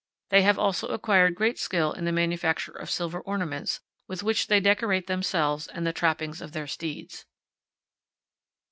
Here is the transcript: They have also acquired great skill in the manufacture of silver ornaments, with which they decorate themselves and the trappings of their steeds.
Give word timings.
They 0.31 0.41
have 0.41 0.57
also 0.57 0.87
acquired 0.87 1.35
great 1.35 1.59
skill 1.59 1.93
in 1.93 2.05
the 2.05 2.11
manufacture 2.11 2.71
of 2.71 2.89
silver 2.89 3.19
ornaments, 3.21 3.81
with 4.07 4.23
which 4.23 4.47
they 4.47 4.59
decorate 4.59 5.05
themselves 5.05 5.67
and 5.67 5.85
the 5.85 5.93
trappings 5.93 6.41
of 6.41 6.53
their 6.53 6.65
steeds. 6.65 7.27